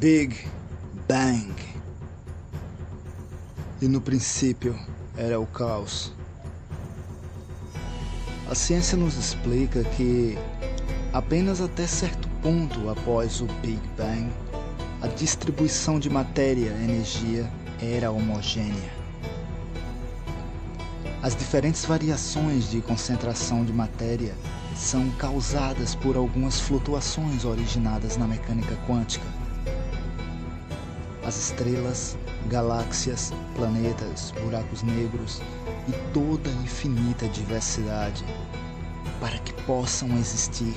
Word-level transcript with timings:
Big 0.00 0.36
Bang. 1.08 1.52
E 3.82 3.88
no 3.88 4.00
princípio 4.00 4.78
era 5.16 5.40
o 5.40 5.46
caos. 5.46 6.12
A 8.48 8.54
ciência 8.54 8.96
nos 8.96 9.16
explica 9.16 9.82
que 9.82 10.38
apenas 11.12 11.60
até 11.60 11.84
certo 11.84 12.28
ponto 12.40 12.88
após 12.88 13.40
o 13.40 13.46
Big 13.60 13.80
Bang, 13.96 14.30
a 15.02 15.08
distribuição 15.08 15.98
de 15.98 16.08
matéria 16.08 16.70
e 16.78 16.84
energia 16.84 17.50
era 17.82 18.12
homogênea. 18.12 18.92
As 21.20 21.34
diferentes 21.34 21.84
variações 21.84 22.70
de 22.70 22.80
concentração 22.82 23.64
de 23.64 23.72
matéria 23.72 24.32
são 24.76 25.10
causadas 25.18 25.96
por 25.96 26.16
algumas 26.16 26.60
flutuações 26.60 27.44
originadas 27.44 28.16
na 28.16 28.28
mecânica 28.28 28.76
quântica. 28.86 29.26
As 31.28 31.36
estrelas, 31.36 32.16
galáxias, 32.46 33.34
planetas, 33.54 34.32
buracos 34.42 34.82
negros 34.82 35.42
e 35.86 35.92
toda 36.14 36.48
a 36.48 36.62
infinita 36.62 37.28
diversidade, 37.28 38.24
para 39.20 39.38
que 39.40 39.52
possam 39.64 40.16
existir, 40.16 40.74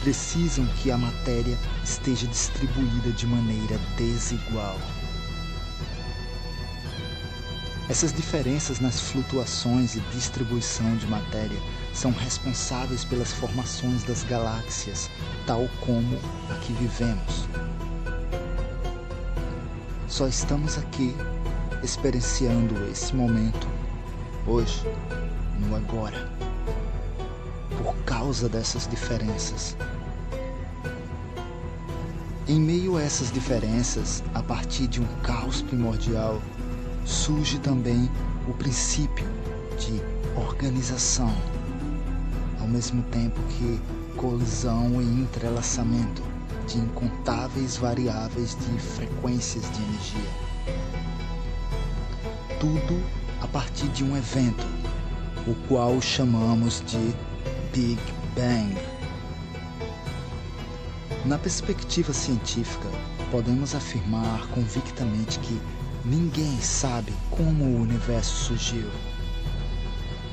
precisam 0.00 0.64
que 0.80 0.90
a 0.90 0.96
matéria 0.96 1.58
esteja 1.84 2.26
distribuída 2.26 3.12
de 3.12 3.26
maneira 3.26 3.78
desigual. 3.98 4.78
Essas 7.90 8.10
diferenças 8.10 8.80
nas 8.80 8.98
flutuações 8.98 9.96
e 9.96 10.00
distribuição 10.14 10.96
de 10.96 11.06
matéria 11.06 11.60
são 11.92 12.10
responsáveis 12.10 13.04
pelas 13.04 13.34
formações 13.34 14.02
das 14.02 14.24
galáxias, 14.24 15.10
tal 15.46 15.68
como 15.82 16.18
a 16.50 16.54
que 16.60 16.72
vivemos. 16.72 17.46
Só 20.08 20.26
estamos 20.26 20.78
aqui 20.78 21.14
experienciando 21.82 22.74
esse 22.90 23.14
momento, 23.14 23.68
hoje, 24.46 24.82
no 25.60 25.76
agora, 25.76 26.32
por 27.76 27.94
causa 28.06 28.48
dessas 28.48 28.88
diferenças. 28.88 29.76
Em 32.48 32.58
meio 32.58 32.96
a 32.96 33.02
essas 33.02 33.30
diferenças, 33.30 34.24
a 34.34 34.42
partir 34.42 34.86
de 34.86 35.02
um 35.02 35.06
caos 35.22 35.60
primordial, 35.60 36.40
surge 37.04 37.58
também 37.58 38.10
o 38.48 38.54
princípio 38.54 39.28
de 39.78 40.00
organização, 40.40 41.34
ao 42.58 42.66
mesmo 42.66 43.02
tempo 43.12 43.38
que 43.50 43.78
colisão 44.16 45.02
e 45.02 45.04
entrelaçamento 45.04 46.27
de 46.68 46.78
incontáveis 46.78 47.76
variáveis 47.76 48.56
de 48.56 48.78
frequências 48.78 49.64
de 49.72 49.82
energia. 49.82 50.30
Tudo 52.60 53.02
a 53.40 53.48
partir 53.48 53.88
de 53.88 54.04
um 54.04 54.16
evento, 54.16 54.66
o 55.46 55.54
qual 55.66 56.00
chamamos 56.00 56.82
de 56.86 57.14
Big 57.72 58.00
Bang. 58.36 58.76
Na 61.24 61.38
perspectiva 61.38 62.12
científica, 62.12 62.88
podemos 63.30 63.74
afirmar 63.74 64.46
convictamente 64.48 65.38
que 65.40 65.60
Ninguém 66.04 66.58
sabe 66.62 67.12
como 67.30 67.64
o 67.64 67.82
universo 67.82 68.44
surgiu. 68.44 68.88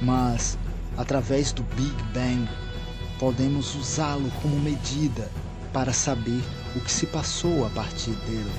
Mas, 0.00 0.58
através 0.98 1.50
do 1.50 1.62
Big 1.62 1.96
Bang, 2.12 2.46
podemos 3.18 3.74
usá-lo 3.74 4.30
como 4.42 4.58
medida 4.60 5.30
para 5.72 5.92
saber 5.92 6.42
o 6.76 6.80
que 6.80 6.90
se 6.90 7.06
passou 7.06 7.66
a 7.66 7.70
partir 7.70 8.12
dele. 8.26 8.52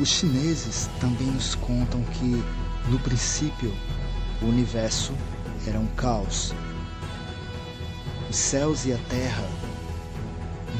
Os 0.00 0.08
chineses 0.08 0.88
também 1.00 1.28
nos 1.28 1.54
contam 1.54 2.02
que, 2.04 2.42
no 2.88 2.98
princípio, 3.00 3.72
o 4.40 4.46
universo 4.46 5.12
era 5.66 5.78
um 5.78 5.86
caos. 5.96 6.54
Os 8.28 8.36
céus 8.36 8.86
e 8.86 8.92
a 8.92 8.98
terra 9.08 9.44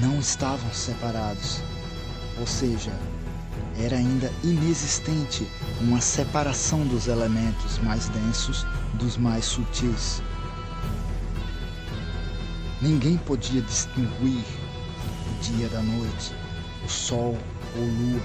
não 0.00 0.18
estavam 0.18 0.72
separados 0.72 1.62
ou 2.38 2.46
seja, 2.46 2.92
era 3.78 3.96
ainda 3.96 4.30
inexistente 4.42 5.46
uma 5.80 6.00
separação 6.00 6.86
dos 6.86 7.06
elementos 7.08 7.78
mais 7.78 8.08
densos 8.08 8.66
dos 8.94 9.16
mais 9.16 9.44
sutis. 9.44 10.22
Ninguém 12.82 13.16
podia 13.16 13.62
distinguir 13.62 14.44
o 14.44 15.40
dia 15.40 15.68
da 15.68 15.80
noite, 15.80 16.34
o 16.84 16.88
sol 16.88 17.38
ou 17.76 17.84
lua, 17.84 18.20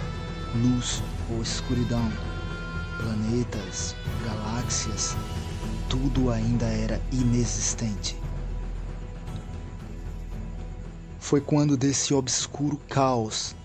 luz 0.56 1.04
ou 1.30 1.44
escuridão, 1.44 2.12
planetas, 2.98 3.96
galáxias, 4.26 5.16
tudo 5.88 6.32
ainda 6.32 6.66
era 6.66 7.00
inexistente. 7.12 8.18
Foi 11.20 11.40
quando 11.40 11.78
desse 11.78 12.16
obscuro 12.16 12.78
caos 12.90 13.56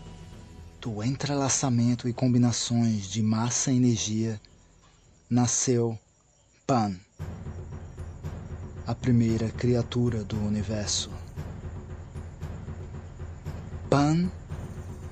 do 0.78 1.02
entrelaçamento 1.02 2.06
e 2.06 2.12
combinações 2.12 3.06
de 3.06 3.22
massa 3.22 3.72
e 3.72 3.78
energia, 3.78 4.38
nasceu 5.30 5.98
Pan, 6.66 6.94
a 8.86 8.94
primeira 8.94 9.48
criatura 9.48 10.24
do 10.24 10.36
universo. 10.38 11.10
Pan, 13.88 14.30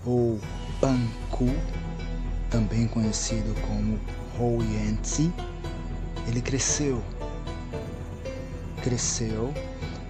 ou 0.05 0.41
Panku, 0.81 1.47
também 2.51 2.89
conhecido 2.89 3.55
como 3.67 3.99
Houyentzi, 4.39 5.33
ele 6.27 6.41
cresceu, 6.41 7.03
cresceu 8.83 9.53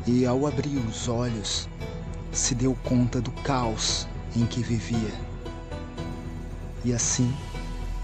e 0.06 0.25
ao 0.25 0.47
abrir 0.47 0.78
os 0.78 1.09
olhos 1.09 1.69
se 2.32 2.54
deu 2.54 2.77
conta 2.84 3.21
do 3.21 3.31
caos 3.42 4.06
em 4.37 4.47
que 4.47 4.62
vivia 4.62 5.12
e 6.84 6.92
assim 6.92 7.32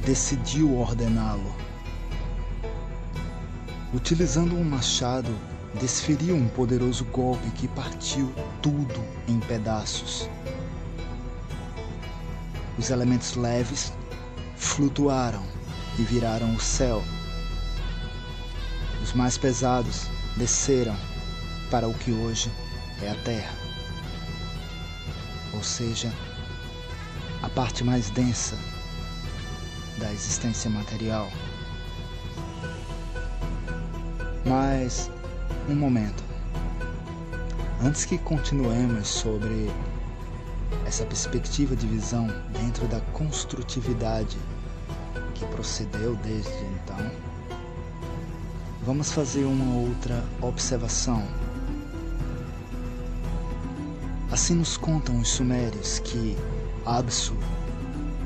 decidiu 0.05 0.77
ordená-lo. 0.77 1.66
Utilizando 3.97 4.55
um 4.55 4.63
machado, 4.63 5.35
desferiu 5.81 6.37
um 6.37 6.49
poderoso 6.49 7.03
golpe 7.07 7.51
que 7.53 7.67
partiu 7.67 8.31
tudo 8.61 9.03
em 9.27 9.41
pedaços. 9.41 10.29
Os 12.79 12.91
elementos 12.91 13.37
leves 13.37 13.95
flutuaram 14.55 15.43
e 15.99 16.03
viraram 16.03 16.55
o 16.55 16.61
céu. 16.61 17.03
Os 19.03 19.15
mais 19.15 19.39
pesados 19.39 20.09
desceram 20.37 20.95
para 21.71 21.89
o 21.89 21.95
que 21.95 22.13
hoje 22.13 22.53
é 23.01 23.11
a 23.11 23.15
Terra. 23.23 23.55
Ou 25.55 25.63
seja, 25.63 26.13
a 27.43 27.49
parte 27.49 27.83
mais 27.83 28.11
densa 28.11 28.59
da 29.97 30.13
existência 30.13 30.69
material. 30.69 31.33
Mas, 34.47 35.11
um 35.69 35.75
momento. 35.75 36.23
Antes 37.83 38.05
que 38.05 38.17
continuemos 38.17 39.09
sobre 39.09 39.69
essa 40.87 41.05
perspectiva 41.05 41.75
de 41.75 41.85
visão 41.89 42.29
dentro 42.53 42.87
da 42.87 43.01
construtividade 43.13 44.39
que 45.35 45.45
procedeu 45.47 46.15
desde 46.23 46.65
então, 46.65 47.11
vamos 48.85 49.11
fazer 49.11 49.45
uma 49.45 49.81
outra 49.81 50.23
observação. 50.41 51.25
Assim 54.31 54.55
nos 54.55 54.77
contam 54.77 55.19
os 55.19 55.29
sumérios 55.29 55.99
que 55.99 56.37
Absu, 56.85 57.37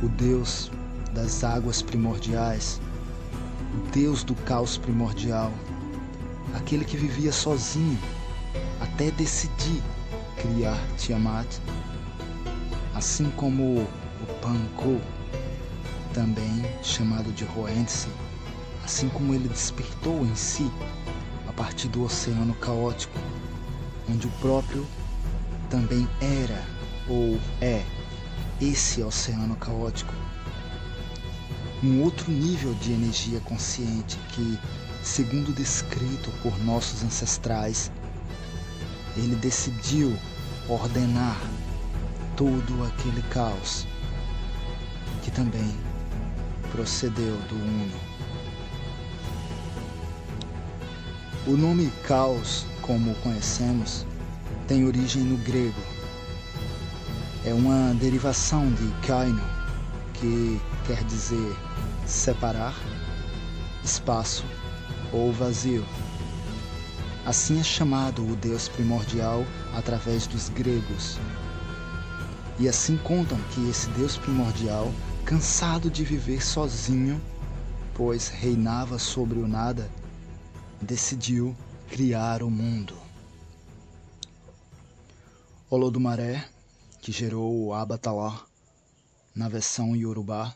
o 0.03 0.09
Deus 0.11 0.71
das 1.15 1.43
águas 1.43 1.81
primordiais, 1.81 2.79
o 3.75 3.91
Deus 3.91 4.23
do 4.23 4.35
caos 4.35 4.77
primordial, 4.77 5.51
aquele 6.55 6.85
que 6.85 6.97
vivia 6.97 7.33
sozinho 7.33 7.99
até 8.81 9.11
decidir 9.11 9.83
criar 10.37 10.79
Tiamat, 10.97 11.47
assim 12.95 13.31
como 13.31 13.81
o 13.83 13.89
Panko, 14.41 15.01
também 16.13 16.65
chamado 16.83 17.33
de 17.33 17.45
Roentse, 17.45 18.09
assim 18.85 19.09
como 19.09 19.35
ele 19.35 19.49
despertou 19.49 20.25
em 20.25 20.35
si 20.35 20.71
a 21.49 21.53
partir 21.53 21.89
do 21.89 22.03
oceano 22.03 22.55
caótico, 22.55 23.19
onde 24.09 24.27
o 24.27 24.31
próprio 24.41 24.87
também 25.69 26.09
era 26.21 26.65
ou 27.09 27.39
é 27.61 27.83
esse 28.61 29.03
oceano 29.03 29.57
caótico. 29.57 30.13
Um 31.83 32.03
outro 32.03 32.31
nível 32.31 32.75
de 32.75 32.93
energia 32.93 33.41
consciente 33.41 34.19
que, 34.31 34.59
segundo 35.03 35.53
descrito 35.53 36.31
por 36.43 36.59
nossos 36.65 37.03
ancestrais, 37.03 37.91
ele 39.17 39.35
decidiu 39.37 40.17
ordenar 40.69 41.41
todo 42.37 42.85
aquele 42.85 43.23
caos 43.23 43.87
que 45.23 45.31
também 45.31 45.75
procedeu 46.71 47.37
do 47.49 47.55
Uno. 47.55 48.11
O 51.47 51.57
nome 51.57 51.91
caos, 52.07 52.67
como 52.83 53.13
o 53.13 53.15
conhecemos, 53.17 54.07
tem 54.69 54.87
origem 54.87 55.23
no 55.23 55.37
grego. 55.39 55.81
É 57.45 57.55
uma 57.55 57.95
derivação 57.95 58.71
de 58.73 59.07
kaino, 59.07 59.43
que 60.15 60.61
quer 60.87 61.03
dizer 61.05 61.57
separar, 62.07 62.75
espaço 63.83 64.45
ou 65.13 65.33
vazio. 65.33 65.85
Assim 67.25 67.61
é 67.61 67.63
chamado 67.63 68.27
o 68.27 68.35
Deus 68.37 68.69
primordial 68.69 69.45
através 69.75 70.27
dos 70.27 70.49
gregos. 70.49 71.19
E 72.59 72.69
assim 72.69 72.97
contam 72.99 73.39
que 73.55 73.69
esse 73.69 73.89
Deus 73.91 74.17
primordial, 74.17 74.93
cansado 75.25 75.91
de 75.91 76.05
viver 76.05 76.43
sozinho, 76.45 77.21
pois 77.95 78.29
reinava 78.29 78.99
sobre 78.99 79.39
o 79.39 79.47
nada, 79.47 79.91
decidiu 80.81 81.55
criar 81.89 82.43
o 82.43 82.51
mundo. 82.51 82.95
Olodumaré, 85.69 86.45
que 87.01 87.13
gerou 87.13 87.67
o 87.67 87.75
Abatalá 87.75 88.43
na 89.35 89.49
versão 89.49 89.95
Yorubá, 89.95 90.55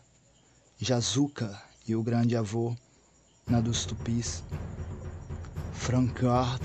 Jazuka 0.78 1.56
e 1.86 1.94
o 1.94 2.02
grande 2.02 2.36
avô 2.36 2.76
na 3.48 3.60
dos 3.60 3.84
Tupis, 3.84 4.42
Frankard, 5.72 6.62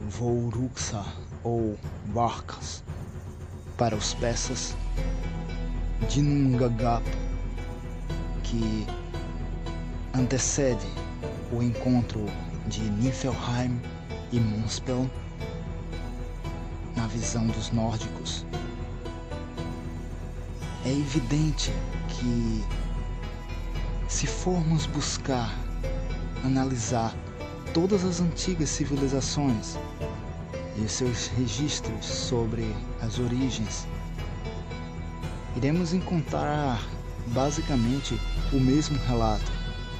Vouruksa 0.00 1.04
ou 1.42 1.78
Barcas 2.06 2.82
para 3.76 3.94
os 3.94 4.14
persas, 4.14 4.76
Dinungagap, 6.08 7.04
que 8.42 8.86
antecede 10.14 10.86
o 11.52 11.62
encontro 11.62 12.26
de 12.66 12.80
Niflheim 12.90 13.80
e 14.32 14.40
Muspel 14.40 15.08
na 16.96 17.06
visão 17.06 17.46
dos 17.46 17.70
nórdicos. 17.70 18.44
É 20.84 20.90
evidente 20.90 21.72
que, 22.08 22.64
se 24.14 24.28
formos 24.28 24.86
buscar 24.86 25.52
analisar 26.44 27.12
todas 27.72 28.04
as 28.04 28.20
antigas 28.20 28.70
civilizações 28.70 29.76
e 30.76 30.88
seus 30.88 31.26
registros 31.26 32.06
sobre 32.06 32.64
as 33.02 33.18
origens, 33.18 33.88
iremos 35.56 35.92
encontrar 35.92 36.80
basicamente 37.34 38.16
o 38.52 38.60
mesmo 38.60 38.96
relato 38.98 39.50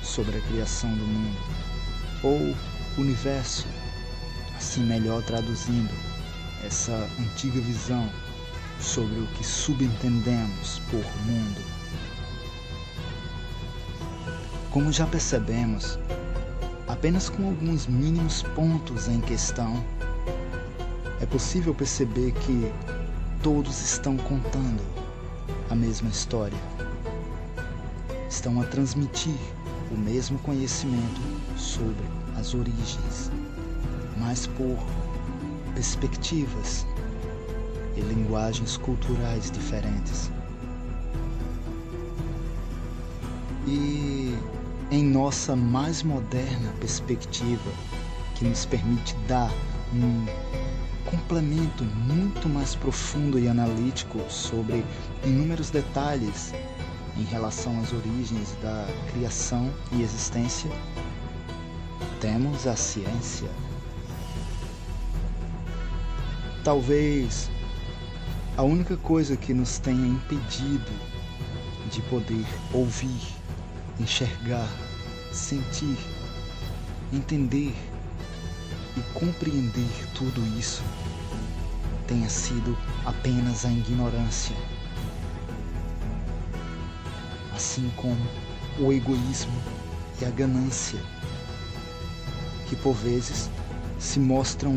sobre 0.00 0.38
a 0.38 0.40
criação 0.42 0.94
do 0.94 1.04
mundo, 1.04 1.40
ou 2.22 2.54
universo, 2.96 3.66
assim 4.56 4.84
melhor 4.84 5.24
traduzindo 5.24 5.92
essa 6.64 7.10
antiga 7.18 7.60
visão 7.60 8.08
sobre 8.78 9.18
o 9.18 9.26
que 9.34 9.44
subentendemos 9.44 10.80
por 10.88 11.04
mundo. 11.26 11.73
Como 14.74 14.90
já 14.90 15.06
percebemos, 15.06 16.00
apenas 16.88 17.28
com 17.28 17.46
alguns 17.46 17.86
mínimos 17.86 18.42
pontos 18.56 19.06
em 19.06 19.20
questão, 19.20 19.72
é 21.20 21.26
possível 21.26 21.72
perceber 21.72 22.32
que 22.32 22.72
todos 23.40 23.80
estão 23.80 24.16
contando 24.16 24.82
a 25.70 25.76
mesma 25.76 26.10
história. 26.10 26.58
Estão 28.28 28.60
a 28.60 28.64
transmitir 28.64 29.38
o 29.92 29.96
mesmo 29.96 30.40
conhecimento 30.40 31.20
sobre 31.56 32.04
as 32.36 32.52
origens, 32.52 33.30
mas 34.18 34.48
por 34.48 34.76
perspectivas 35.72 36.84
e 37.96 38.00
linguagens 38.00 38.76
culturais 38.76 39.52
diferentes. 39.52 40.32
E 43.68 44.36
em 44.94 45.02
nossa 45.02 45.56
mais 45.56 46.04
moderna 46.04 46.72
perspectiva, 46.78 47.72
que 48.36 48.44
nos 48.44 48.64
permite 48.64 49.16
dar 49.26 49.52
um 49.92 50.24
complemento 51.10 51.82
muito 51.82 52.48
mais 52.48 52.76
profundo 52.76 53.36
e 53.36 53.48
analítico 53.48 54.20
sobre 54.30 54.84
inúmeros 55.24 55.68
detalhes 55.70 56.54
em 57.18 57.24
relação 57.24 57.76
às 57.80 57.92
origens 57.92 58.56
da 58.62 58.86
criação 59.12 59.68
e 59.90 60.00
existência, 60.00 60.70
temos 62.20 62.64
a 62.68 62.76
ciência. 62.76 63.50
Talvez 66.62 67.50
a 68.56 68.62
única 68.62 68.96
coisa 68.96 69.36
que 69.36 69.52
nos 69.52 69.80
tenha 69.80 70.06
impedido 70.06 70.92
de 71.90 72.00
poder 72.02 72.46
ouvir, 72.72 73.43
enxergar, 73.98 74.68
sentir, 75.32 75.98
entender 77.12 77.74
e 78.96 79.00
compreender 79.12 79.90
tudo 80.14 80.40
isso 80.58 80.82
tenha 82.06 82.28
sido 82.28 82.76
apenas 83.04 83.64
a 83.64 83.70
ignorância. 83.70 84.54
Assim 87.54 87.90
como 87.96 88.20
o 88.78 88.92
egoísmo 88.92 89.60
e 90.20 90.24
a 90.24 90.30
ganância, 90.30 90.98
que 92.68 92.76
por 92.76 92.94
vezes 92.94 93.48
se 93.98 94.18
mostram 94.18 94.72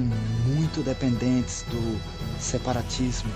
muito 0.46 0.84
dependentes 0.84 1.64
do 1.64 2.00
separatismo, 2.40 3.32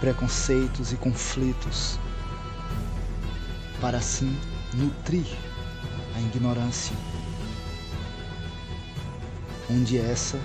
preconceitos 0.00 0.92
e 0.92 0.96
conflitos, 0.96 1.98
para 3.80 3.98
assim 3.98 4.36
nutrir 4.74 5.26
a 6.14 6.20
ignorância, 6.20 6.96
onde 9.70 9.98
essa 9.98 10.38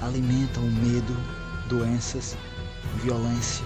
alimenta 0.00 0.60
o 0.60 0.70
medo, 0.70 1.14
doenças, 1.68 2.36
violência, 3.02 3.64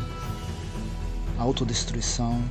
autodestruição 1.39 2.43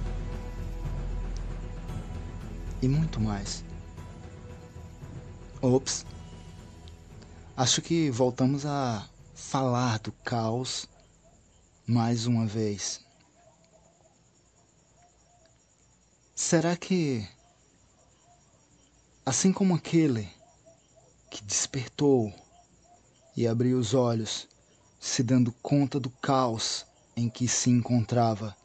e 2.82 2.88
muito 2.88 3.20
mais. 3.20 3.64
Ops. 5.62 6.06
Acho 7.56 7.82
que 7.82 8.12
voltamos 8.12 8.66
a 8.66 9.08
falar 9.34 10.00
do 10.00 10.12
caos 10.24 10.88
mais 11.88 12.28
uma 12.28 12.46
vez. 12.46 13.07
Será 16.39 16.77
que, 16.77 17.27
assim 19.25 19.51
como 19.51 19.74
aquele 19.74 20.32
que 21.32 21.41
despertou 21.41 22.32
e 23.36 23.48
abriu 23.48 23.79
os 23.79 23.96
olhos, 23.96 24.48
se 25.00 25.24
dando 25.24 25.51
conta 25.63 26.00
do 26.00 26.12
caos 26.12 26.86
em 27.15 27.27
que 27.27 27.48
se 27.48 27.72
encontrava, 27.72 28.56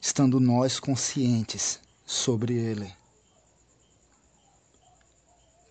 estando 0.00 0.38
nós 0.38 0.78
conscientes 0.78 1.80
sobre 2.06 2.54
ele. 2.54 2.94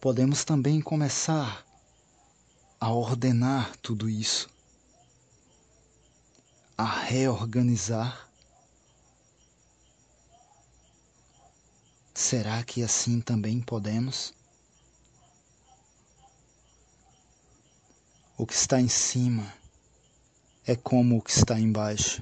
Podemos 0.01 0.43
também 0.43 0.81
começar 0.81 1.65
a 2.77 2.91
ordenar 2.91 3.73
tudo 3.77 4.09
isso, 4.09 4.49
a 6.77 6.83
reorganizar. 6.83 8.28
Será 12.29 12.61
que 12.61 12.83
assim 12.83 13.19
também 13.19 13.59
podemos? 13.59 14.35
O 18.37 18.45
que 18.45 18.53
está 18.53 18.79
em 18.79 18.87
cima 18.87 19.51
é 20.63 20.75
como 20.75 21.17
o 21.17 21.21
que 21.23 21.31
está 21.31 21.59
embaixo. 21.59 22.21